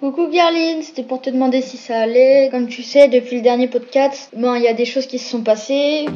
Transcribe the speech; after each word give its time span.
Coucou 0.00 0.28
Garline, 0.28 0.80
c'était 0.82 1.02
pour 1.02 1.20
te 1.20 1.28
demander 1.28 1.60
si 1.60 1.76
ça 1.76 1.98
allait. 1.98 2.50
Comme 2.52 2.68
tu 2.68 2.84
sais, 2.84 3.08
depuis 3.08 3.34
le 3.34 3.42
dernier 3.42 3.66
podcast, 3.66 4.30
bon, 4.36 4.54
il 4.54 4.62
y 4.62 4.68
a 4.68 4.72
des 4.72 4.84
choses 4.84 5.08
qui 5.08 5.18
se 5.18 5.28
sont 5.28 5.42
passées. 5.42 6.06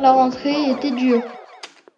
La 0.00 0.12
rentrée 0.12 0.70
était 0.70 0.92
dure. 0.92 1.20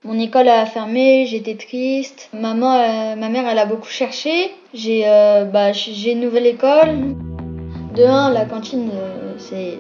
Mon 0.05 0.19
école 0.19 0.49
a 0.49 0.67
fermé, 0.67 1.27
j'étais 1.27 1.55
triste. 1.55 2.29
Maman, 2.33 2.75
euh, 2.75 3.15
ma 3.15 3.29
mère, 3.29 3.49
elle 3.49 3.59
a 3.61 3.67
beaucoup 3.67 3.89
cherché. 3.89 4.51
J'ai 4.75 5.03
euh, 5.07 5.45
bah, 5.45 5.71
j'ai 5.71 6.11
une 6.11 6.21
nouvelle 6.21 6.47
école. 6.47 7.15
De 7.95 8.03
un, 8.03 8.33
la 8.33 8.45
cantine, 8.45 8.91
euh, 8.93 9.35
c'est 9.39 9.79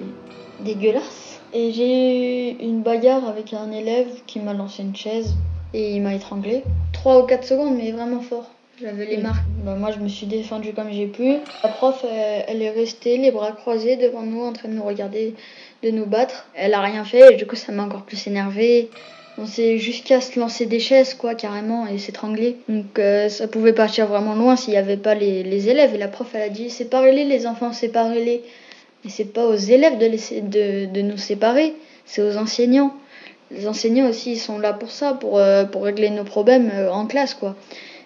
dégueulasse. 0.60 1.40
Et 1.52 1.72
j'ai 1.72 2.52
eu 2.52 2.56
une 2.60 2.82
bagarre 2.82 3.28
avec 3.28 3.52
un 3.52 3.72
élève 3.72 4.06
qui 4.28 4.38
m'a 4.38 4.54
lancé 4.54 4.84
une 4.84 4.94
chaise 4.94 5.34
et 5.74 5.96
il 5.96 6.02
m'a 6.02 6.14
étranglé. 6.14 6.62
Trois 6.92 7.20
ou 7.20 7.26
quatre 7.26 7.44
secondes, 7.44 7.76
mais 7.76 7.90
vraiment 7.90 8.20
fort. 8.20 8.48
J'avais 8.80 9.06
les 9.06 9.16
marques. 9.16 9.44
Bah, 9.64 9.74
moi, 9.74 9.90
je 9.90 9.98
me 9.98 10.08
suis 10.08 10.26
défendue 10.26 10.72
comme 10.72 10.92
j'ai 10.92 11.08
pu. 11.08 11.38
La 11.64 11.68
prof, 11.68 12.04
elle 12.46 12.62
est 12.62 12.70
restée 12.70 13.16
les 13.18 13.32
bras 13.32 13.50
croisés 13.50 13.96
devant 13.96 14.22
nous 14.22 14.42
en 14.42 14.52
train 14.52 14.68
de 14.68 14.74
nous 14.74 14.84
regarder, 14.84 15.34
de 15.82 15.90
nous 15.90 16.06
battre. 16.06 16.46
Elle 16.54 16.74
a 16.74 16.80
rien 16.80 17.04
fait 17.04 17.34
et 17.34 17.36
du 17.36 17.44
coup, 17.44 17.56
ça 17.56 17.72
m'a 17.72 17.82
encore 17.82 18.02
plus 18.02 18.24
énervée. 18.28 18.88
On 19.38 19.46
s'est 19.46 19.78
jusqu'à 19.78 20.20
se 20.20 20.38
lancer 20.38 20.66
des 20.66 20.78
chaises, 20.78 21.14
quoi, 21.14 21.34
carrément, 21.34 21.86
et 21.86 21.98
s'étrangler. 21.98 22.56
Donc 22.68 22.98
euh, 22.98 23.28
ça 23.28 23.48
pouvait 23.48 23.72
partir 23.72 24.06
vraiment 24.06 24.34
loin 24.34 24.56
s'il 24.56 24.72
n'y 24.72 24.78
avait 24.78 24.96
pas 24.96 25.14
les, 25.14 25.42
les, 25.42 25.68
élèves. 25.68 25.94
Et 25.94 25.98
la 25.98 26.08
prof, 26.08 26.28
elle 26.34 26.42
a 26.42 26.48
dit 26.48 26.70
séparez-les, 26.70 27.24
les 27.24 27.46
enfants, 27.46 27.72
séparez-les. 27.72 28.42
Mais 29.04 29.10
c'est 29.10 29.32
pas 29.32 29.46
aux 29.46 29.56
élèves 29.56 29.98
de, 29.98 30.06
laisser, 30.06 30.40
de, 30.40 30.86
de 30.86 31.00
nous 31.00 31.16
séparer, 31.16 31.74
c'est 32.04 32.22
aux 32.22 32.36
enseignants. 32.36 32.94
Les 33.50 33.66
enseignants 33.66 34.08
aussi, 34.08 34.32
ils 34.32 34.38
sont 34.38 34.58
là 34.58 34.72
pour 34.72 34.90
ça, 34.90 35.12
pour, 35.12 35.38
euh, 35.38 35.64
pour 35.64 35.84
régler 35.84 36.10
nos 36.10 36.24
problèmes 36.24 36.70
euh, 36.72 36.90
en 36.90 37.06
classe, 37.06 37.34
quoi. 37.34 37.54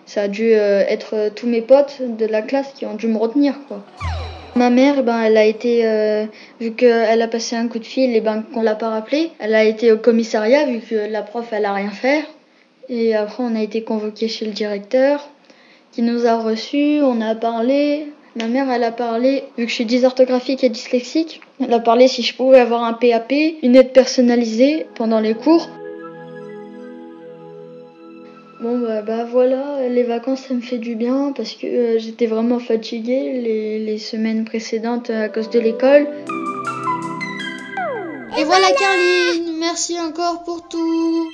Ça 0.04 0.22
a 0.22 0.28
dû 0.28 0.54
euh, 0.54 0.84
être 0.88 1.30
tous 1.34 1.46
mes 1.46 1.62
potes 1.62 2.00
de 2.00 2.26
la 2.26 2.42
classe 2.42 2.72
qui 2.74 2.86
ont 2.86 2.94
dû 2.94 3.08
me 3.08 3.18
retenir, 3.18 3.54
quoi. 3.68 3.84
Ma 4.56 4.70
mère, 4.70 5.02
ben, 5.02 5.20
elle 5.20 5.36
a 5.36 5.44
été, 5.44 5.84
euh, 5.84 6.24
vu 6.62 6.72
qu'elle 6.72 7.20
a 7.20 7.28
passé 7.28 7.56
un 7.56 7.68
coup 7.68 7.78
de 7.78 7.84
fil 7.84 8.16
et 8.16 8.22
ben, 8.22 8.42
qu'on 8.54 8.62
l'a 8.62 8.74
pas 8.74 8.88
rappelé, 8.88 9.30
elle 9.38 9.54
a 9.54 9.62
été 9.62 9.92
au 9.92 9.98
commissariat 9.98 10.64
vu 10.64 10.80
que 10.80 10.94
la 10.94 11.20
prof, 11.20 11.46
elle 11.52 11.66
a 11.66 11.74
rien 11.74 11.90
fait. 11.90 12.24
Et 12.88 13.14
après, 13.14 13.42
on 13.42 13.54
a 13.54 13.60
été 13.60 13.82
convoqué 13.82 14.28
chez 14.28 14.46
le 14.46 14.52
directeur 14.52 15.28
qui 15.92 16.00
nous 16.00 16.26
a 16.26 16.38
reçus, 16.40 17.00
on 17.02 17.20
a 17.20 17.34
parlé. 17.34 18.06
Ma 18.34 18.46
mère, 18.46 18.70
elle 18.70 18.84
a 18.84 18.92
parlé, 18.92 19.44
vu 19.58 19.64
que 19.64 19.70
je 19.70 19.74
suis 19.74 19.84
dysorthographique 19.84 20.64
et 20.64 20.70
dyslexique, 20.70 21.42
elle 21.60 21.74
a 21.74 21.80
parlé 21.80 22.08
si 22.08 22.22
je 22.22 22.34
pouvais 22.34 22.58
avoir 22.58 22.82
un 22.84 22.94
PAP, 22.94 23.34
une 23.62 23.76
aide 23.76 23.92
personnalisée 23.92 24.86
pendant 24.94 25.20
les 25.20 25.34
cours. 25.34 25.68
Bon 28.60 28.78
bah, 28.78 29.02
bah, 29.02 29.24
voilà, 29.24 29.86
les 29.88 30.02
vacances 30.02 30.46
ça 30.48 30.54
me 30.54 30.62
fait 30.62 30.78
du 30.78 30.94
bien 30.94 31.32
parce 31.36 31.52
que 31.52 31.66
euh, 31.66 31.98
j'étais 31.98 32.26
vraiment 32.26 32.58
fatiguée 32.58 33.40
les, 33.42 33.78
les, 33.78 33.98
semaines 33.98 34.46
précédentes 34.46 35.10
à 35.10 35.28
cause 35.28 35.50
de 35.50 35.60
l'école. 35.60 36.08
Et 38.38 38.44
voilà 38.44 38.66
Carline, 38.78 39.58
merci 39.58 40.00
encore 40.00 40.42
pour 40.44 40.66
tout. 40.68 41.30